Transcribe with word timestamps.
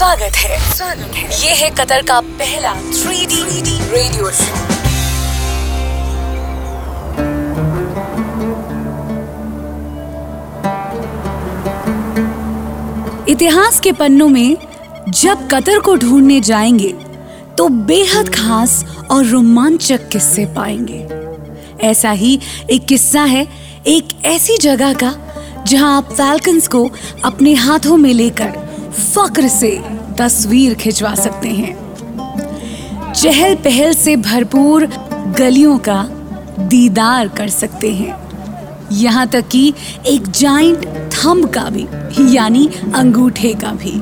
स्वागत 0.00 0.36
है। 0.36 0.58
स्वागत 0.72 1.14
है। 1.14 1.22
ये 1.40 1.54
है 1.54 1.68
कतर 1.70 2.02
का 2.02 2.20
पहला 2.20 2.72
थ्री 2.74 3.26
डी 3.26 3.42
रेडियो 3.90 4.30
शो 4.30 4.54
इतिहास 13.28 13.80
के 13.80 13.92
पन्नों 13.92 14.28
में 14.28 14.56
जब 15.08 15.46
कतर 15.48 15.78
को 15.78 15.96
ढूँढने 15.96 16.40
जाएँगे 16.40 16.92
तो 17.58 17.68
बेहद 17.68 18.34
खास 18.34 18.84
और 19.10 19.24
रोमांचक 19.24 20.08
किस्से 20.08 20.46
पाएँगे। 20.46 21.86
ऐसा 21.86 22.10
ही 22.12 22.38
एक 22.70 22.86
किस्सा 22.86 23.24
है 23.24 23.46
एक 23.86 24.18
ऐसी 24.24 24.58
जगह 24.58 24.94
का, 24.94 25.14
जहाँ 25.66 25.96
आप 25.96 26.12
फैल्कन्स 26.12 26.68
को 26.68 26.88
अपने 27.24 27.54
हाथों 27.54 27.96
में 27.96 28.12
लेकर 28.14 28.59
फक्र 28.90 29.48
से 29.48 29.70
तस्वीर 30.18 30.74
खिंचवा 30.74 31.14
सकते 31.14 31.48
हैं। 31.48 33.12
चहल 33.12 33.54
पहल 33.54 33.92
से 33.94 34.16
भरपूर 34.18 34.86
गलियों 35.38 35.78
का 35.78 36.02
दीदार 36.60 37.28
कर 37.28 37.48
सकते 37.48 37.92
हैं। 37.94 38.18
यहाँ 38.92 39.26
तक 39.28 39.48
कि 39.48 39.72
एक 40.06 40.30
जाइंट 40.30 40.86
थंब 41.14 41.48
का 41.48 41.68
भी, 41.70 41.86
यानी 42.34 42.68
अंगूठे 42.94 43.52
का 43.54 43.72
भी। 43.74 44.00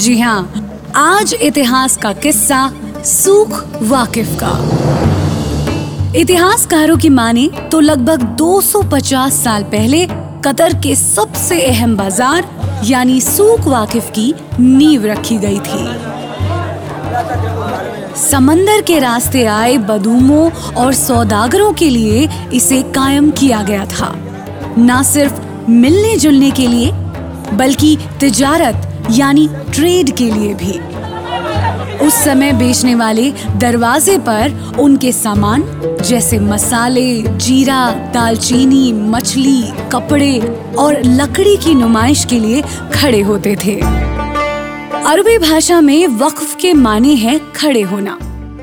जी 0.00 0.18
हाँ 0.20 0.64
आज 0.96 1.34
इतिहास 1.34 1.96
का 1.96 2.12
किस्सा 2.12 2.70
सूख 3.06 3.64
वाकिफ 3.82 4.36
का। 4.42 4.52
इतिहासकारों 6.16 6.96
की 6.98 7.08
माने 7.08 7.48
तो 7.72 7.80
लगभग 7.80 8.22
250 8.36 9.42
साल 9.42 9.62
पहले 9.72 10.06
कतर 10.44 10.74
के 10.82 10.94
सबसे 10.96 11.60
अहम 11.62 11.96
बाज़ार 11.96 12.42
यानी 12.84 13.20
सूक 13.20 13.60
वाकिफ 13.60 14.10
की 14.10 14.34
नींव 14.60 15.06
रखी 15.06 15.36
गई 15.36 15.58
थी। 15.58 15.84
समंदर 18.16 18.82
के 18.82 18.98
रास्ते 18.98 19.44
आए 19.44 19.76
बदूमों 19.78 20.50
और 20.74 20.92
सौदागरों 20.92 21.72
के 21.72 21.90
लिए 21.90 22.28
इसे 22.52 22.82
कायम 22.82 23.30
किया 23.30 23.62
गया 23.62 23.84
था। 23.84 24.14
न 24.78 25.02
सिर्फ़ 25.02 25.40
मिलने 25.70 26.16
जुलने 26.16 26.50
के 26.50 26.66
लिए, 26.66 26.92
बल्कि 27.54 27.98
तिजारत 28.20 29.06
यानी 29.10 29.48
ट्रेड 29.48 30.16
के 30.16 30.30
लिए 30.30 30.54
भी। 30.54 30.80
उस 32.06 32.14
समय 32.14 32.52
बेचने 32.52 32.94
वाले 32.94 33.32
दरवाजे 33.56 34.18
पर 34.18 34.76
उनके 34.78 35.12
सामान 35.12 35.62
जैसे 36.02 36.38
मसाले, 36.38 37.22
जीरा, 37.22 37.90
दालचीनी, 38.14 38.92
मछली, 38.92 39.62
कपड़े 39.92 40.38
और 40.78 41.02
लकड़ी 41.04 41.56
की 41.56 41.74
नुमाइश 41.74 42.24
के 42.24 42.38
लिए 42.40 42.62
खड़े 42.94 43.20
होते 43.20 43.56
थे। 43.56 43.74
अरबी 45.06 45.38
भाषा 45.38 45.80
में 45.80 46.06
वक्फ 46.06 46.54
के 46.60 46.72
माने 46.72 47.14
हैं 47.14 47.52
खड़े 47.52 47.82
होना। 47.82 48.18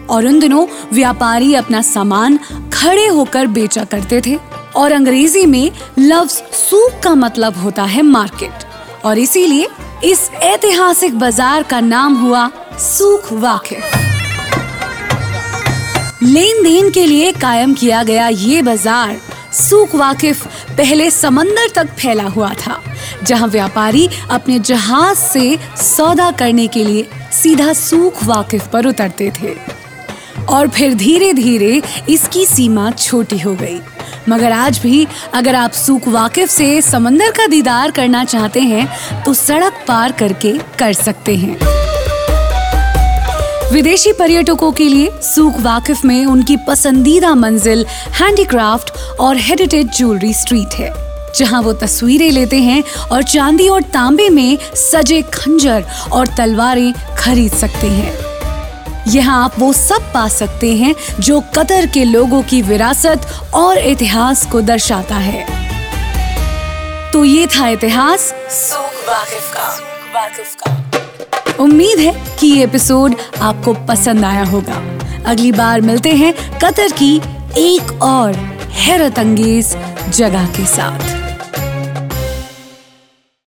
और 0.10 0.26
उन 0.26 0.40
दिनों 0.40 0.66
व्यापारी 0.94 1.54
अपना 1.56 1.82
सामान 1.82 2.40
खड़े 2.74 3.08
होकर 3.08 3.48
बेचा 3.48 3.84
करते 3.84 4.22
थे। 4.26 4.38
और 4.76 4.92
अंग्रेज़ी 4.92 5.46
में 5.46 5.72
लफ्ज 6.00 6.42
सूक 6.54 7.04
का 7.04 7.16
मतलब 7.16 7.58
होता 7.58 7.84
है 7.84 8.02
मार्केट। 8.02 9.04
और 9.06 9.18
इसीलिए 9.18 9.68
इस 10.04 10.30
ऐतिहासिक 10.34 11.20
बाज़ार 11.20 11.64
का 11.64 11.80
नाम 11.80 12.16
हुआ 12.16 12.50
सूख 12.80 13.34
वाकिफ 13.34 14.05
लेन 16.24 16.62
देन 16.64 16.90
के 16.90 17.06
लिए 17.06 17.32
कायम 17.32 17.74
किया 17.74 18.04
गया 18.04 18.28
ये 18.28 18.62
बाज़ार 18.62 19.18
सूख 19.54 19.96
वाकिफ 19.96 20.46
पहले 20.78 21.10
समंदर 21.12 21.70
तक 21.76 21.90
फैला 21.94 22.24
हुआ 22.26 22.54
था, 22.56 22.80
जहाँ 23.24 23.48
व्यापारी 23.48 24.08
अपने 24.32 24.60
जहाज़ 24.62 25.18
से 25.18 25.58
सौदा 25.78 26.30
करने 26.32 26.68
के 26.68 26.84
लिए 26.84 27.08
सीधा 27.34 27.74
सूख 27.74 28.24
वाकिफ 28.24 28.68
पर 28.74 28.88
उतरते 28.88 29.32
थे। 29.32 29.54
और 30.46 30.68
फिर 30.68 30.94
धीरे 30.94 31.34
धीरे 31.34 31.82
इसकी 32.10 32.46
सीमा 32.46 32.90
छोटी 32.92 33.40
हो 33.40 33.56
गई। 33.56 33.80
मगर 34.30 34.52
आज 34.52 34.80
भी 34.80 35.08
अगर 35.34 35.56
आप 35.56 35.72
सूख 35.76 36.08
वाकिफ 36.08 36.50
से 36.50 36.82
समंदर 36.82 37.32
का 37.32 37.48
दीदार 37.48 37.92
करना 37.92 38.24
चाहते 38.26 38.62
हैं 38.62 39.24
तो 39.24 39.34
सड़क 39.36 39.86
पार 39.88 40.12
करके 40.12 40.58
कर 40.80 40.94
सकते 40.96 41.36
हैं। 41.36 41.58
विदेशी 43.72 44.12
पर्यटकों 44.14 44.72
के 44.72 44.84
लिए 44.84 45.10
सूख 45.24 45.60
वाकिफ 45.60 46.04
में 46.06 46.26
उनकी 46.26 46.56
पसंदीदा 46.58 47.34
मंजिल, 47.36 47.86
हैंडीक्राफ्ट 48.14 48.92
और 49.20 49.38
हेरिटेज 49.38 49.98
ज्वेलरी 49.98 50.34
स्ट्रीट 50.34 50.74
है, 50.74 50.92
जहाँ 51.36 51.62
वो 51.62 51.74
तस्वीरें 51.74 52.30
लेते 52.32 52.60
हैं 52.62 52.84
और 53.12 53.24
चांदी 53.24 53.68
और 53.70 53.82
तांबे 53.94 54.30
में 54.30 54.58
सजे 54.76 55.22
खंजर 55.34 55.86
और 56.12 56.28
तलवारें 56.28 56.94
खरीद 57.18 57.52
सकते 57.54 57.88
हैं। 57.88 58.14
यहाँ 59.08 59.44
आप 59.44 59.60
वो 59.60 59.72
सब 59.74 60.12
पा 60.14 60.28
सकते 60.28 60.74
हैं 60.76 60.96
जो 61.20 61.42
कतर 61.58 61.86
के 61.86 62.04
लोगों 62.04 62.42
की 62.44 62.62
विरासत 62.62 63.28
और 63.54 63.78
इतिहास 63.78 64.46
को 64.46 64.62
दर्शाता 64.62 65.16
है। 65.18 65.44
तो 67.12 67.24
ये 67.26 67.48
था 67.48 67.70
इतिहास 67.70 68.34
वाकिफ 69.10 69.54
का 69.54 69.70
वाकिफ 70.16 70.56
का। 70.56 70.85
उम्मीद 71.60 72.00
है 72.00 72.14
कि 72.40 72.48
ये 72.48 72.64
एपिसोड 72.64 73.16
आपको 73.42 73.74
पसंद 73.74 74.26
आया 74.26 74.44
होगा। 74.44 74.82
अगली 75.26 75.52
बार 75.52 75.82
मिलते 75.82 76.10
हैं 76.10 76.34
कतर 76.60 76.92
की 76.92 77.16
एक 77.58 78.02
और 78.04 78.36
हैरत 78.72 79.20
अंगेज 79.20 79.76
जगह 80.10 80.46
के 80.46 80.66
साथ। 80.66 81.25